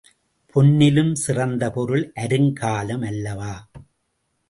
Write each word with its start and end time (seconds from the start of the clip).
பொன்னினும் 0.55 1.15
சிறந்த 1.15 1.71
பொருள் 1.71 2.11
அருங்காலம், 2.15 3.01
அல்லவா? 3.01 3.69